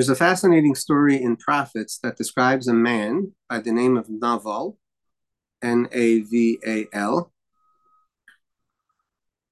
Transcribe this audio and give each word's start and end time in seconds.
There's 0.00 0.08
a 0.08 0.16
fascinating 0.16 0.74
story 0.74 1.22
in 1.22 1.36
Prophets 1.36 1.98
that 1.98 2.16
describes 2.16 2.68
a 2.68 2.72
man 2.72 3.34
by 3.50 3.60
the 3.60 3.70
name 3.70 3.98
of 3.98 4.08
Naval, 4.08 4.78
N 5.60 5.90
A 5.92 6.20
V 6.20 6.58
A 6.66 6.86
L. 6.94 7.30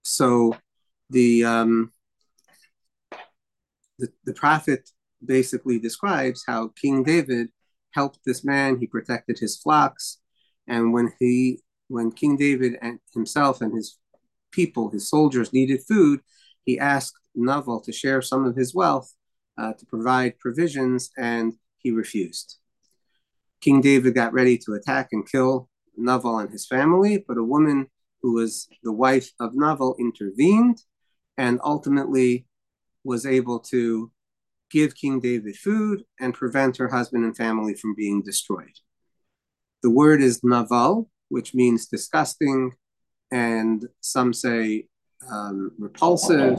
So 0.05 0.57
the, 1.11 1.45
um, 1.45 1.93
the 3.99 4.09
the 4.25 4.33
prophet 4.33 4.89
basically 5.23 5.79
describes 5.79 6.45
how 6.47 6.69
King 6.69 7.03
David 7.03 7.51
helped 7.91 8.21
this 8.25 8.43
man. 8.43 8.79
He 8.79 8.87
protected 8.87 9.39
his 9.39 9.59
flocks, 9.59 10.17
and 10.67 10.95
when 10.95 11.13
he 11.21 11.61
when 11.89 12.11
King 12.11 12.39
David 12.39 12.79
and 12.81 13.01
himself 13.13 13.61
and 13.61 13.77
his 13.77 13.99
people, 14.51 14.89
his 14.89 15.11
soldiers, 15.11 15.53
needed 15.53 15.83
food, 15.87 16.21
he 16.65 16.79
asked 16.79 17.19
Naval 17.35 17.83
to 17.83 17.93
share 17.93 18.23
some 18.23 18.47
of 18.47 18.57
his 18.57 18.75
wealth 18.75 19.13
uh, 19.59 19.73
to 19.75 19.87
provide 19.87 20.39
provisions, 20.39 21.11
and 21.19 21.55
he 21.79 21.91
refused. 21.91 22.59
King 23.61 23.81
David 23.81 24.15
got 24.15 24.33
ready 24.33 24.57
to 24.59 24.75
attack 24.75 25.09
and 25.13 25.29
kill 25.29 25.69
Naval 25.97 26.39
and 26.39 26.51
his 26.51 26.67
family, 26.67 27.25
but 27.27 27.39
a 27.39 27.43
woman 27.43 27.89
who 28.23 28.35
was 28.35 28.69
the 28.83 28.93
wife 28.93 29.31
of 29.41 29.55
Naval 29.55 29.97
intervened 29.99 30.83
and 31.37 31.61
ultimately 31.65 32.47
was 33.05 33.27
able 33.27 33.59
to 33.61 34.11
give 34.71 34.95
King 34.95 35.21
David 35.21 35.57
food 35.57 36.05
and 36.21 36.35
prevent 36.35 36.77
her 36.77 36.89
husband 36.89 37.25
and 37.25 37.37
family 37.37 37.75
from 37.75 37.95
being 37.95 38.23
destroyed. 38.23 38.79
The 39.83 39.91
word 39.91 40.21
is 40.21 40.41
Naval, 40.43 41.09
which 41.29 41.55
means 41.55 41.87
disgusting, 41.87 42.73
and 43.31 43.89
some 44.01 44.33
say 44.33 44.89
um, 45.31 45.73
repulsive. 45.79 46.59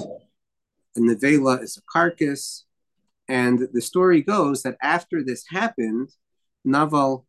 A 0.95 0.99
nevela 0.99 1.62
is 1.62 1.77
a 1.77 1.81
carcass. 1.91 2.66
And 3.30 3.68
the 3.72 3.82
story 3.82 4.22
goes 4.24 4.63
that 4.63 4.76
after 4.82 5.24
this 5.24 5.46
happened, 5.49 6.10
Naval 6.66 7.27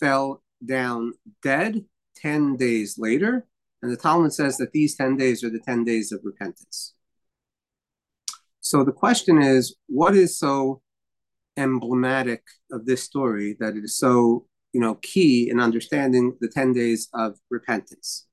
fell 0.00 0.42
down 0.64 1.12
dead 1.42 1.84
10 2.16 2.56
days 2.56 2.96
later. 2.98 3.46
And 3.80 3.92
the 3.92 3.96
Talmud 3.96 4.32
says 4.32 4.56
that 4.58 4.72
these 4.72 4.96
10 4.96 5.16
days 5.16 5.44
are 5.44 5.50
the 5.50 5.60
10 5.60 5.84
days 5.84 6.10
of 6.10 6.20
repentance. 6.24 6.94
So 8.60 8.84
the 8.84 8.92
question 8.92 9.40
is 9.40 9.76
what 9.86 10.14
is 10.14 10.36
so 10.36 10.82
emblematic 11.56 12.42
of 12.72 12.86
this 12.86 13.02
story 13.02 13.56
that 13.58 13.76
it 13.76 13.84
is 13.84 13.96
so 13.96 14.46
you 14.72 14.80
know 14.80 14.94
key 14.96 15.50
in 15.50 15.58
understanding 15.58 16.36
the 16.40 16.48
10 16.48 16.72
days 16.72 17.08
of 17.14 17.36
repentance 17.50 18.26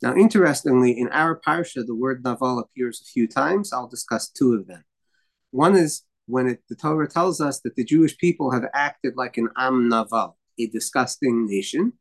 now 0.00 0.14
interestingly 0.14 0.96
in 0.96 1.08
our 1.08 1.40
parsha 1.40 1.84
the 1.84 1.94
word 1.94 2.22
naval 2.24 2.60
appears 2.60 3.00
a 3.00 3.10
few 3.10 3.26
times 3.26 3.72
i'll 3.72 3.88
discuss 3.88 4.28
two 4.28 4.52
of 4.54 4.68
them 4.68 4.84
one 5.50 5.74
is 5.74 6.02
when 6.28 6.46
it, 6.46 6.62
the 6.68 6.76
Torah 6.76 7.08
tells 7.08 7.40
us 7.40 7.60
that 7.60 7.74
the 7.74 7.84
Jewish 7.84 8.16
people 8.18 8.50
have 8.50 8.66
acted 8.74 9.14
like 9.16 9.38
an 9.38 9.48
Am 9.56 9.88
Naval, 9.88 10.36
a 10.58 10.66
disgusting 10.66 11.46
nation, 11.46 11.94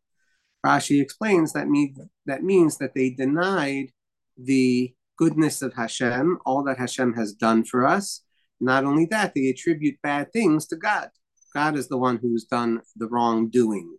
Rashi 0.66 1.02
explains 1.02 1.53
that, 1.53 1.70
mean, 1.70 1.95
that 2.25 2.44
means 2.44 2.78
that 2.78 2.94
they 2.94 3.11
denied 3.11 3.92
the 4.38 4.94
goodness 5.17 5.61
of 5.61 5.73
Hashem, 5.73 6.39
all 6.45 6.64
that 6.66 6.78
Hashem 6.78 7.14
has 7.14 7.33
done 7.33 7.64
for 7.64 7.88
us. 7.88 8.23
Not 8.59 8.83
only 8.83 9.05
that, 9.05 9.33
they 9.33 9.48
attribute 9.48 10.02
bad 10.03 10.33
things 10.33 10.67
to 10.67 10.75
God. 10.75 11.09
God 11.53 11.78
is 11.78 11.88
the 11.88 11.98
one 11.98 12.17
who's 12.17 12.44
done 12.44 12.81
the 12.95 13.08
wrongdoing. 13.08 13.95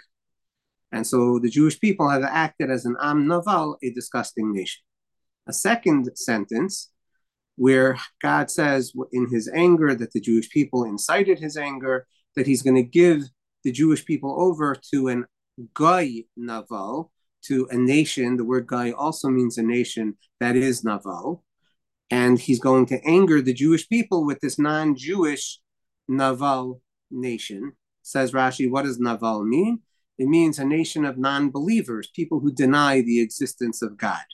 And 0.93 1.07
so 1.07 1.39
the 1.39 1.51
Jewish 1.51 1.81
people 1.81 2.09
have 2.09 2.23
acted 2.23 2.71
as 2.71 2.85
an 2.85 2.97
Am 3.01 3.27
Naval, 3.27 3.79
a 3.83 3.91
disgusting 3.91 4.53
nation. 4.53 4.83
A 5.47 5.53
second 5.53 6.11
sentence 6.17 6.91
where 7.59 7.99
God 8.23 8.51
says 8.51 8.93
in 9.13 9.29
his 9.31 9.51
anger 9.53 9.95
that 9.95 10.13
the 10.13 10.21
Jewish 10.21 10.49
people 10.49 10.85
incited 10.85 11.41
his 11.41 11.57
anger, 11.57 12.07
that 12.37 12.47
he's 12.47 12.63
going 12.63 12.77
to 12.77 12.83
give 12.83 13.25
the 13.65 13.73
Jewish 13.73 14.05
people 14.05 14.41
over 14.41 14.77
to 14.93 15.09
an 15.09 15.27
Goy 15.75 16.25
Naval, 16.37 17.11
to 17.47 17.67
a 17.71 17.77
nation. 17.77 18.37
The 18.37 18.45
word 18.45 18.69
Goy 18.69 18.93
also 18.93 19.29
means 19.29 19.59
a 19.59 19.63
nation 19.63 20.17
that 20.39 20.55
is 20.55 20.85
Naval. 20.85 21.45
And 22.11 22.39
he's 22.39 22.61
going 22.61 22.87
to 22.87 23.05
anger 23.05 23.43
the 23.43 23.53
Jewish 23.53 23.89
people 23.89 24.25
with 24.25 24.41
this 24.41 24.59
non 24.59 24.97
Jewish 24.97 25.61
Naval 26.07 26.81
nation. 27.11 27.73
Says 28.03 28.33
Rashi, 28.33 28.71
what 28.71 28.85
does 28.85 29.01
Naval 29.01 29.45
mean? 29.45 29.81
It 30.17 30.29
means 30.29 30.59
a 30.59 30.65
nation 30.65 31.05
of 31.05 31.19
non 31.19 31.51
believers, 31.51 32.09
people 32.15 32.41
who 32.41 32.53
deny 32.53 33.01
the 33.01 33.21
existence 33.21 33.83
of 33.83 33.97
God, 33.97 34.25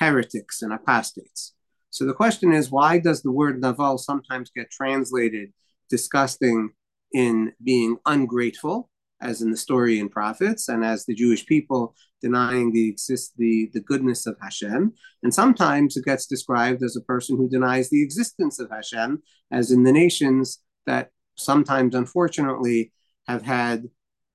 heretics 0.00 0.60
and 0.60 0.72
apostates. 0.72 1.53
So 1.94 2.04
the 2.04 2.12
question 2.12 2.52
is, 2.52 2.72
why 2.72 2.98
does 2.98 3.22
the 3.22 3.30
word 3.30 3.60
naval 3.60 3.98
sometimes 3.98 4.50
get 4.50 4.68
translated 4.68 5.52
disgusting 5.88 6.70
in 7.12 7.52
being 7.62 7.98
ungrateful, 8.04 8.90
as 9.20 9.42
in 9.42 9.52
the 9.52 9.56
story 9.56 10.00
in 10.00 10.08
prophets, 10.08 10.68
and 10.68 10.84
as 10.84 11.04
the 11.04 11.14
Jewish 11.14 11.46
people 11.46 11.94
denying 12.20 12.72
the 12.72 12.88
exist 12.88 13.34
the, 13.36 13.70
the 13.72 13.80
goodness 13.80 14.26
of 14.26 14.36
Hashem, 14.42 14.92
and 15.22 15.32
sometimes 15.32 15.96
it 15.96 16.04
gets 16.04 16.26
described 16.26 16.82
as 16.82 16.96
a 16.96 17.00
person 17.00 17.36
who 17.36 17.48
denies 17.48 17.90
the 17.90 18.02
existence 18.02 18.58
of 18.58 18.70
Hashem, 18.70 19.22
as 19.52 19.70
in 19.70 19.84
the 19.84 19.92
nations 19.92 20.58
that 20.86 21.10
sometimes, 21.36 21.94
unfortunately, 21.94 22.92
have 23.28 23.42
had 23.42 23.84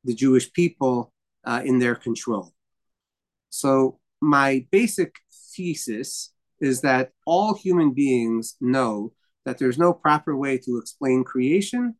the 0.05 0.15
Jewish 0.15 0.49
people 0.53 1.11
uh, 1.43 1.61
in 1.65 1.79
their 1.79 1.95
control. 1.95 2.53
So 3.49 3.99
my 4.21 4.65
basic 4.71 5.15
thesis 5.53 6.31
is 6.61 6.81
that 6.81 7.11
all 7.25 7.53
human 7.53 7.93
beings 7.93 8.55
know 8.59 9.13
that 9.45 9.57
there's 9.57 9.77
no 9.77 9.93
proper 9.93 10.35
way 10.35 10.57
to 10.57 10.77
explain 10.77 11.23
creation 11.23 11.95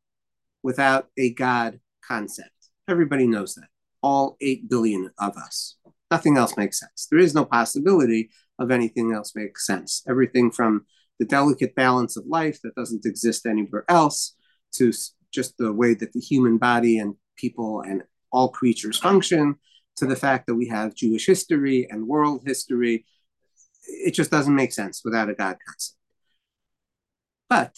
without 0.63 1.07
a 1.17 1.33
God 1.33 1.79
concept. 2.05 2.51
Everybody 2.87 3.27
knows 3.27 3.55
that. 3.55 3.67
All 4.01 4.37
8 4.41 4.69
billion 4.69 5.11
of 5.19 5.37
us. 5.37 5.77
Nothing 6.11 6.37
else 6.37 6.57
makes 6.57 6.79
sense. 6.79 7.07
There 7.09 7.19
is 7.19 7.35
no 7.35 7.45
possibility 7.45 8.29
of 8.57 8.71
anything 8.71 9.13
else 9.13 9.33
makes 9.35 9.65
sense. 9.65 10.03
Everything 10.09 10.51
from 10.51 10.85
the 11.19 11.25
delicate 11.25 11.75
balance 11.75 12.17
of 12.17 12.25
life 12.25 12.59
that 12.63 12.75
doesn't 12.75 13.05
exist 13.05 13.45
anywhere 13.45 13.85
else 13.89 14.35
to 14.73 14.91
just 15.31 15.57
the 15.57 15.71
way 15.71 15.93
that 15.93 16.13
the 16.13 16.19
human 16.19 16.57
body 16.57 16.97
and 16.97 17.15
people 17.35 17.81
and 17.81 18.03
all 18.31 18.49
creatures 18.49 18.97
function 18.97 19.55
to 19.97 20.05
the 20.05 20.15
fact 20.15 20.47
that 20.47 20.55
we 20.55 20.67
have 20.67 20.95
Jewish 20.95 21.25
history 21.25 21.87
and 21.89 22.07
world 22.07 22.43
history 22.45 23.05
it 23.89 24.13
just 24.13 24.31
doesn't 24.31 24.55
make 24.55 24.71
sense 24.71 25.01
without 25.03 25.29
a 25.29 25.33
God 25.33 25.57
concept. 25.65 25.97
But 27.49 27.75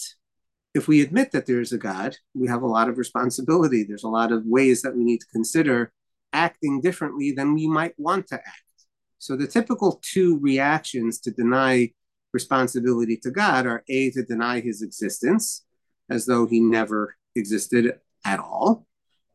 if 0.73 0.87
we 0.87 1.01
admit 1.01 1.31
that 1.31 1.45
there 1.45 1.61
is 1.61 1.71
a 1.71 1.77
God, 1.77 2.17
we 2.33 2.47
have 2.47 2.61
a 2.61 2.67
lot 2.67 2.89
of 2.89 2.97
responsibility. 2.97 3.83
There's 3.83 4.03
a 4.03 4.09
lot 4.09 4.31
of 4.31 4.45
ways 4.45 4.81
that 4.81 4.95
we 4.95 5.03
need 5.03 5.19
to 5.19 5.27
consider 5.31 5.91
acting 6.33 6.81
differently 6.81 7.31
than 7.31 7.53
we 7.53 7.67
might 7.67 7.93
want 7.97 8.27
to 8.27 8.35
act. 8.35 8.85
So 9.17 9.35
the 9.35 9.47
typical 9.47 10.01
two 10.03 10.39
reactions 10.39 11.19
to 11.21 11.31
deny 11.31 11.91
responsibility 12.33 13.17
to 13.17 13.31
God 13.31 13.65
are 13.65 13.83
A, 13.89 14.11
to 14.11 14.23
deny 14.23 14.61
his 14.61 14.81
existence, 14.81 15.65
as 16.09 16.25
though 16.25 16.45
he 16.45 16.59
never 16.59 17.15
existed 17.35 17.99
at 18.25 18.39
all, 18.39 18.87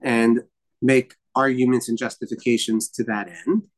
and 0.03 0.43
make 0.81 1.15
arguments 1.35 1.89
and 1.89 1.99
justifications 1.99 2.89
to 2.91 3.05
that 3.05 3.29
end, 3.47 3.69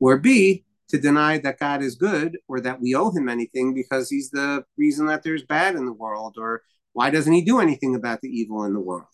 or 0.00 0.18
B, 0.18 0.64
to 0.94 1.00
deny 1.00 1.38
that 1.38 1.58
God 1.58 1.82
is 1.82 1.96
good 1.96 2.38
or 2.46 2.60
that 2.60 2.80
we 2.80 2.94
owe 2.94 3.10
him 3.10 3.28
anything 3.28 3.74
because 3.74 4.08
he's 4.08 4.30
the 4.30 4.64
reason 4.76 5.06
that 5.06 5.24
there's 5.24 5.42
bad 5.42 5.74
in 5.74 5.86
the 5.86 5.92
world, 5.92 6.36
or 6.38 6.62
why 6.92 7.10
doesn't 7.10 7.32
he 7.32 7.42
do 7.42 7.58
anything 7.58 7.96
about 7.96 8.20
the 8.20 8.28
evil 8.28 8.62
in 8.62 8.74
the 8.74 8.80
world? 8.80 9.08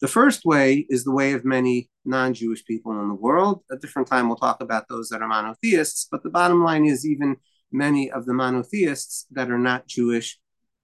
The 0.00 0.08
first 0.08 0.44
way 0.44 0.84
is 0.90 1.04
the 1.04 1.12
way 1.12 1.34
of 1.34 1.44
many 1.44 1.88
non 2.04 2.34
Jewish 2.34 2.64
people 2.64 3.00
in 3.00 3.08
the 3.08 3.14
world. 3.14 3.62
A 3.70 3.76
different 3.76 4.08
time, 4.08 4.26
we'll 4.26 4.36
talk 4.36 4.60
about 4.60 4.88
those 4.88 5.08
that 5.10 5.22
are 5.22 5.28
monotheists, 5.28 6.08
but 6.10 6.24
the 6.24 6.30
bottom 6.30 6.64
line 6.64 6.84
is 6.84 7.06
even 7.06 7.36
many 7.70 8.10
of 8.10 8.26
the 8.26 8.34
monotheists 8.34 9.26
that 9.30 9.52
are 9.52 9.58
not 9.58 9.86
Jewish 9.86 10.40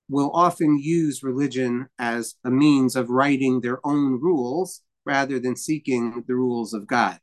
will 0.08 0.30
often 0.32 0.78
use 0.78 1.24
religion 1.24 1.88
as 1.98 2.36
a 2.44 2.50
means 2.52 2.94
of 2.94 3.10
writing 3.10 3.60
their 3.60 3.84
own 3.84 4.20
rules 4.20 4.82
rather 5.04 5.40
than 5.40 5.56
seeking 5.56 6.22
the 6.28 6.36
rules 6.36 6.72
of 6.72 6.86
God. 6.86 7.18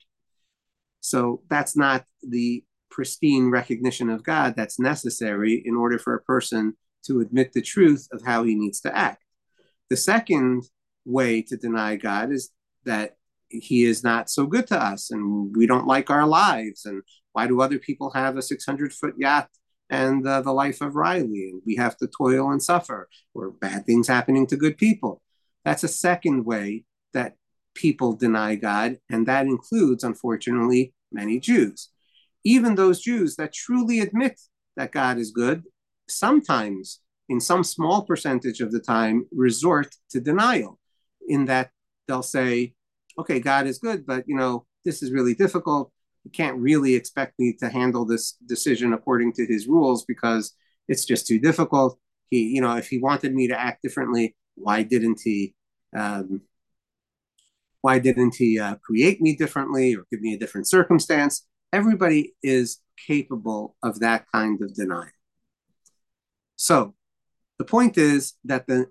So 1.05 1.43
that's 1.51 1.77
not 1.77 2.03
the 2.27 2.63
pristine 2.89 3.51
recognition 3.51 4.09
of 4.09 4.23
God 4.23 4.55
that's 4.55 4.79
necessary 4.79 5.61
in 5.63 5.75
order 5.75 5.99
for 5.99 6.15
a 6.15 6.23
person 6.23 6.75
to 7.05 7.19
admit 7.19 7.53
the 7.53 7.61
truth 7.61 8.07
of 8.11 8.23
how 8.25 8.43
he 8.43 8.55
needs 8.55 8.81
to 8.81 8.95
act. 8.95 9.23
The 9.91 9.97
second 9.97 10.63
way 11.05 11.43
to 11.43 11.57
deny 11.57 11.95
God 11.95 12.31
is 12.31 12.49
that 12.85 13.17
he 13.49 13.83
is 13.83 14.03
not 14.03 14.31
so 14.31 14.47
good 14.47 14.65
to 14.67 14.83
us 14.83 15.11
and 15.11 15.55
we 15.55 15.67
don't 15.67 15.85
like 15.85 16.09
our 16.09 16.25
lives. 16.25 16.85
And 16.85 17.03
why 17.33 17.45
do 17.45 17.61
other 17.61 17.77
people 17.77 18.09
have 18.11 18.35
a 18.35 18.41
600 18.41 18.91
foot 18.91 19.13
yacht 19.19 19.49
and 19.91 20.27
uh, 20.27 20.41
the 20.41 20.53
life 20.53 20.81
of 20.81 20.95
Riley? 20.95 21.51
And 21.51 21.61
we 21.67 21.75
have 21.75 21.97
to 21.97 22.07
toil 22.07 22.49
and 22.49 22.63
suffer 22.63 23.09
or 23.35 23.51
bad 23.51 23.85
things 23.85 24.07
happening 24.07 24.47
to 24.47 24.57
good 24.57 24.79
people. 24.79 25.21
That's 25.63 25.83
a 25.83 25.87
second 25.87 26.45
way 26.45 26.85
that 27.13 27.35
people 27.75 28.15
deny 28.15 28.55
God. 28.55 28.97
And 29.09 29.27
that 29.27 29.45
includes, 29.45 30.03
unfortunately, 30.03 30.93
many 31.11 31.39
Jews. 31.39 31.89
Even 32.43 32.75
those 32.75 33.01
Jews 33.01 33.35
that 33.35 33.53
truly 33.53 33.99
admit 33.99 34.39
that 34.75 34.91
God 34.91 35.17
is 35.17 35.31
good 35.31 35.63
sometimes 36.07 37.01
in 37.29 37.39
some 37.39 37.63
small 37.63 38.03
percentage 38.03 38.61
of 38.61 38.71
the 38.71 38.79
time, 38.79 39.25
resort 39.31 39.95
to 40.11 40.19
denial, 40.19 40.79
in 41.27 41.45
that 41.45 41.71
they'll 42.07 42.21
say, 42.21 42.73
okay, 43.17 43.39
God 43.39 43.65
is 43.65 43.79
good, 43.79 44.05
but 44.05 44.25
you 44.27 44.35
know, 44.35 44.65
this 44.83 45.01
is 45.01 45.11
really 45.11 45.33
difficult. 45.33 45.91
You 46.23 46.31
can't 46.31 46.57
really 46.57 46.95
expect 46.95 47.33
me 47.39 47.53
to 47.59 47.69
handle 47.69 48.05
this 48.05 48.33
decision 48.45 48.93
according 48.93 49.33
to 49.33 49.45
his 49.45 49.67
rules 49.67 50.05
because 50.05 50.53
it's 50.87 51.05
just 51.05 51.25
too 51.27 51.39
difficult. 51.39 51.97
He, 52.29 52.43
you 52.49 52.61
know, 52.61 52.75
if 52.75 52.87
he 52.87 52.99
wanted 52.99 53.33
me 53.33 53.47
to 53.47 53.59
act 53.59 53.81
differently, 53.81 54.35
why 54.55 54.83
didn't 54.83 55.21
he? 55.23 55.55
Um, 55.95 56.41
why 57.85 57.99
didn't 57.99 58.33
he 58.33 58.59
uh, 58.59 58.73
create 58.77 59.21
me 59.21 59.35
differently 59.35 59.95
or 59.95 60.05
give 60.11 60.19
me 60.19 60.33
a 60.33 60.39
different 60.39 60.67
circumstance? 60.67 61.45
Everybody 61.71 62.33
is 62.41 62.79
capable 63.07 63.75
of 63.83 63.99
that 63.99 64.25
kind 64.33 64.59
of 64.63 64.73
denial. 64.73 65.19
So 66.55 66.95
the 67.59 67.63
point 67.75 67.95
is 67.99 68.33
that 68.43 68.65
the 68.65 68.87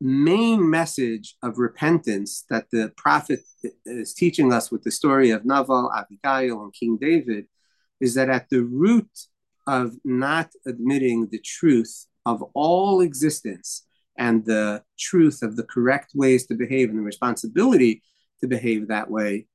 main 0.00 0.70
message 0.70 1.36
of 1.42 1.58
repentance 1.58 2.46
that 2.48 2.64
the 2.72 2.90
prophet 2.96 3.40
is 3.84 4.14
teaching 4.14 4.54
us 4.54 4.70
with 4.72 4.84
the 4.84 4.90
story 4.90 5.28
of 5.32 5.44
Naval, 5.44 5.92
Abigail, 5.94 6.62
and 6.62 6.72
King 6.72 6.96
David 6.98 7.44
is 8.00 8.14
that 8.14 8.30
at 8.30 8.48
the 8.48 8.62
root 8.62 9.10
of 9.66 9.96
not 10.02 10.48
admitting 10.66 11.28
the 11.30 11.42
truth 11.44 12.06
of 12.24 12.42
all 12.54 13.02
existence 13.02 13.86
and 14.16 14.46
the 14.46 14.82
truth 14.98 15.42
of 15.42 15.56
the 15.56 15.64
correct 15.64 16.12
ways 16.14 16.46
to 16.46 16.54
behave 16.54 16.88
and 16.88 16.98
the 16.98 17.02
responsibility 17.02 18.02
to 18.40 18.48
behave 18.48 18.88
that 18.88 19.10
way 19.10 19.46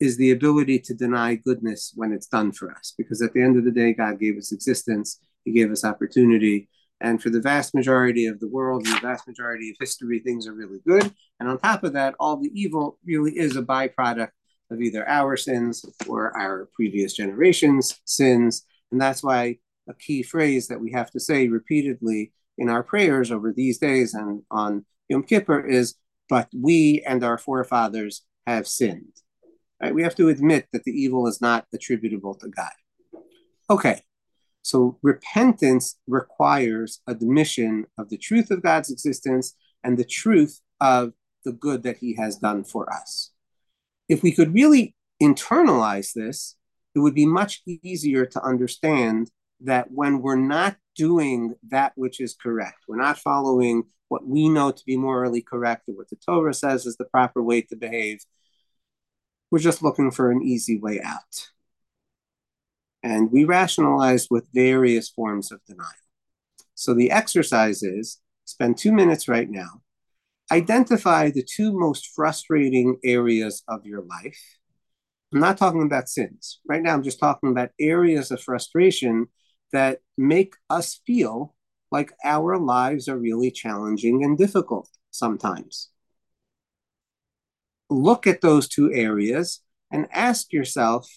is 0.00 0.16
the 0.16 0.32
ability 0.32 0.78
to 0.80 0.94
deny 0.94 1.34
goodness 1.34 1.92
when 1.94 2.12
it's 2.12 2.26
done 2.26 2.52
for 2.52 2.70
us. 2.72 2.94
Because 2.96 3.22
at 3.22 3.32
the 3.32 3.42
end 3.42 3.56
of 3.56 3.64
the 3.64 3.70
day, 3.70 3.92
God 3.92 4.18
gave 4.18 4.36
us 4.36 4.52
existence, 4.52 5.20
He 5.44 5.52
gave 5.52 5.70
us 5.70 5.84
opportunity, 5.84 6.68
and 7.00 7.22
for 7.22 7.30
the 7.30 7.40
vast 7.40 7.74
majority 7.74 8.26
of 8.26 8.40
the 8.40 8.48
world 8.48 8.86
and 8.86 8.96
the 8.96 9.00
vast 9.00 9.26
majority 9.26 9.70
of 9.70 9.76
history, 9.78 10.20
things 10.20 10.46
are 10.46 10.54
really 10.54 10.78
good. 10.86 11.12
And 11.38 11.48
on 11.48 11.58
top 11.58 11.84
of 11.84 11.92
that, 11.94 12.14
all 12.18 12.36
the 12.36 12.50
evil 12.54 12.98
really 13.04 13.32
is 13.32 13.56
a 13.56 13.62
byproduct 13.62 14.30
of 14.70 14.80
either 14.80 15.06
our 15.08 15.36
sins 15.36 15.84
or 16.08 16.36
our 16.36 16.68
previous 16.74 17.12
generations' 17.12 18.00
sins. 18.04 18.64
And 18.90 19.00
that's 19.00 19.22
why 19.22 19.58
a 19.88 19.94
key 19.94 20.22
phrase 20.22 20.68
that 20.68 20.80
we 20.80 20.92
have 20.92 21.10
to 21.10 21.20
say 21.20 21.48
repeatedly 21.48 22.32
in 22.56 22.68
our 22.68 22.82
prayers 22.82 23.30
over 23.30 23.52
these 23.52 23.78
days 23.78 24.14
and 24.14 24.42
on 24.50 24.86
Yom 25.08 25.24
Kippur 25.24 25.66
is, 25.66 25.96
but 26.28 26.48
we 26.54 27.02
and 27.06 27.22
our 27.24 27.38
forefathers 27.38 28.22
have 28.46 28.66
sinned. 28.66 29.12
Right? 29.80 29.94
We 29.94 30.02
have 30.02 30.14
to 30.16 30.28
admit 30.28 30.66
that 30.72 30.84
the 30.84 30.92
evil 30.92 31.26
is 31.26 31.40
not 31.40 31.66
attributable 31.72 32.34
to 32.36 32.48
God. 32.48 32.72
Okay, 33.70 34.02
so 34.62 34.98
repentance 35.02 35.98
requires 36.06 37.00
admission 37.06 37.86
of 37.98 38.08
the 38.08 38.18
truth 38.18 38.50
of 38.50 38.62
God's 38.62 38.90
existence 38.90 39.54
and 39.82 39.98
the 39.98 40.04
truth 40.04 40.60
of 40.80 41.12
the 41.44 41.52
good 41.52 41.82
that 41.82 41.98
he 41.98 42.14
has 42.16 42.36
done 42.36 42.64
for 42.64 42.92
us. 42.92 43.30
If 44.08 44.22
we 44.22 44.32
could 44.32 44.54
really 44.54 44.94
internalize 45.22 46.12
this, 46.14 46.56
it 46.94 47.00
would 47.00 47.14
be 47.14 47.26
much 47.26 47.62
easier 47.66 48.24
to 48.26 48.42
understand 48.42 49.30
that 49.64 49.90
when 49.90 50.20
we're 50.20 50.36
not 50.36 50.76
doing 50.96 51.54
that 51.68 51.92
which 51.96 52.20
is 52.20 52.36
correct, 52.40 52.84
we're 52.88 52.96
not 52.96 53.18
following 53.18 53.84
what 54.08 54.26
we 54.26 54.48
know 54.48 54.70
to 54.70 54.84
be 54.84 54.96
morally 54.96 55.42
correct 55.42 55.88
or 55.88 55.94
what 55.94 56.08
the 56.10 56.16
Torah 56.16 56.54
says 56.54 56.86
is 56.86 56.96
the 56.96 57.04
proper 57.04 57.42
way 57.42 57.62
to 57.62 57.76
behave, 57.76 58.20
we're 59.50 59.58
just 59.58 59.82
looking 59.82 60.10
for 60.10 60.30
an 60.30 60.42
easy 60.42 60.78
way 60.78 61.00
out. 61.00 61.48
And 63.02 63.30
we 63.30 63.44
rationalize 63.44 64.28
with 64.30 64.48
various 64.54 65.08
forms 65.10 65.52
of 65.52 65.60
denial. 65.66 65.88
So 66.74 66.94
the 66.94 67.10
exercise 67.10 67.82
is 67.82 68.20
spend 68.44 68.76
two 68.76 68.92
minutes 68.92 69.28
right 69.28 69.48
now, 69.48 69.82
identify 70.50 71.30
the 71.30 71.42
two 71.42 71.72
most 71.78 72.10
frustrating 72.14 72.98
areas 73.04 73.62
of 73.68 73.86
your 73.86 74.02
life. 74.02 74.58
I'm 75.32 75.40
not 75.40 75.58
talking 75.58 75.82
about 75.82 76.08
sins. 76.08 76.60
Right 76.66 76.82
now, 76.82 76.94
I'm 76.94 77.02
just 77.02 77.18
talking 77.18 77.50
about 77.50 77.70
areas 77.80 78.30
of 78.30 78.40
frustration 78.40 79.26
that 79.74 79.98
make 80.16 80.54
us 80.70 81.00
feel 81.04 81.52
like 81.90 82.12
our 82.24 82.56
lives 82.58 83.08
are 83.08 83.18
really 83.18 83.50
challenging 83.50 84.22
and 84.22 84.38
difficult 84.38 84.88
sometimes. 85.10 85.90
Look 87.90 88.26
at 88.26 88.40
those 88.40 88.68
two 88.68 88.92
areas 88.92 89.60
and 89.90 90.06
ask 90.12 90.52
yourself 90.52 91.08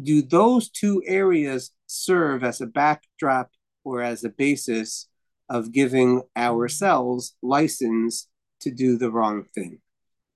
do 0.00 0.22
those 0.22 0.70
two 0.70 1.02
areas 1.04 1.72
serve 1.86 2.44
as 2.44 2.60
a 2.60 2.66
backdrop 2.66 3.50
or 3.84 4.00
as 4.00 4.22
a 4.22 4.28
basis 4.28 5.08
of 5.48 5.72
giving 5.72 6.22
ourselves 6.36 7.36
license 7.42 8.28
to 8.60 8.70
do 8.70 8.96
the 8.96 9.10
wrong 9.10 9.44
thing? 9.54 9.80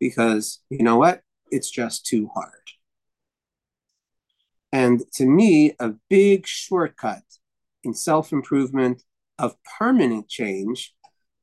Because 0.01 0.61
you 0.69 0.83
know 0.83 0.97
what? 0.97 1.23
It's 1.53 1.71
just 1.71 2.05
too 2.05 2.29
hard. 2.35 2.65
And 4.75 5.05
to 5.13 5.25
me, 5.25 5.77
a 5.79 5.93
big 6.11 6.49
shortcut 6.49 7.23
in 7.85 7.95
self 7.95 8.33
improvement 8.33 9.05
of 9.39 9.55
permanent 9.79 10.29
change 10.29 10.93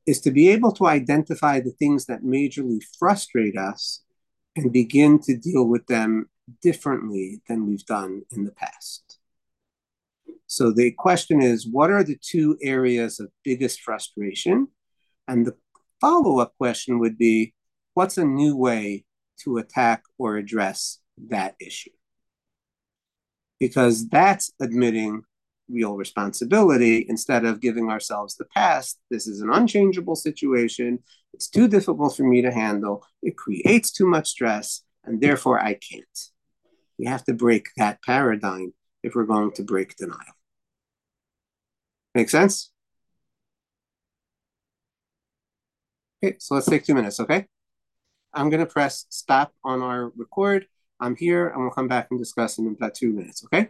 is 0.05 0.19
to 0.21 0.31
be 0.31 0.49
able 0.49 0.73
to 0.73 0.87
identify 0.87 1.61
the 1.61 1.71
things 1.71 2.07
that 2.07 2.23
majorly 2.23 2.81
frustrate 2.99 3.57
us 3.57 4.03
and 4.57 4.73
begin 4.73 5.17
to 5.19 5.37
deal 5.37 5.65
with 5.65 5.87
them 5.87 6.29
differently 6.61 7.41
than 7.47 7.67
we've 7.67 7.85
done 7.85 8.23
in 8.31 8.43
the 8.43 8.51
past. 8.51 9.19
So 10.45 10.73
the 10.73 10.91
question 10.91 11.41
is 11.41 11.65
what 11.65 11.89
are 11.89 12.03
the 12.03 12.19
two 12.21 12.57
areas 12.61 13.21
of 13.21 13.31
biggest 13.45 13.79
frustration? 13.79 14.67
And 15.29 15.45
the 15.45 15.55
follow 16.01 16.39
up 16.39 16.57
question 16.57 16.99
would 16.99 17.17
be 17.17 17.53
what's 17.93 18.17
a 18.17 18.25
new 18.25 18.57
way 18.57 19.05
to 19.43 19.55
attack 19.55 20.03
or 20.17 20.35
address 20.35 20.99
that 21.29 21.55
issue? 21.61 21.91
Because 23.61 24.09
that's 24.09 24.51
admitting 24.59 25.21
real 25.69 25.95
responsibility 25.95 27.05
instead 27.07 27.45
of 27.45 27.61
giving 27.61 27.91
ourselves 27.91 28.35
the 28.35 28.45
past. 28.45 28.99
This 29.11 29.27
is 29.27 29.39
an 29.41 29.51
unchangeable 29.51 30.15
situation. 30.15 30.97
It's 31.33 31.47
too 31.47 31.67
difficult 31.67 32.17
for 32.17 32.23
me 32.23 32.41
to 32.41 32.51
handle. 32.51 33.05
It 33.21 33.37
creates 33.37 33.91
too 33.91 34.07
much 34.07 34.27
stress, 34.29 34.81
and 35.03 35.21
therefore 35.21 35.59
I 35.59 35.75
can't. 35.75 36.19
We 36.97 37.05
have 37.05 37.23
to 37.25 37.33
break 37.33 37.67
that 37.77 38.01
paradigm 38.01 38.73
if 39.03 39.13
we're 39.13 39.25
going 39.25 39.51
to 39.53 39.63
break 39.63 39.95
denial. 39.95 40.35
Make 42.15 42.29
sense? 42.29 42.71
Okay, 46.23 46.35
so 46.39 46.55
let's 46.55 46.67
take 46.67 46.83
two 46.83 46.95
minutes, 46.95 47.19
okay? 47.19 47.45
I'm 48.33 48.49
going 48.49 48.59
to 48.59 48.71
press 48.71 49.05
stop 49.09 49.53
on 49.63 49.83
our 49.83 50.11
record. 50.15 50.65
I'm 51.01 51.15
here, 51.15 51.49
and 51.49 51.61
we'll 51.61 51.71
come 51.71 51.87
back 51.87 52.07
and 52.11 52.19
discuss 52.19 52.57
in 52.59 52.67
about 52.67 52.93
two 52.93 53.11
minutes, 53.11 53.43
okay? 53.45 53.69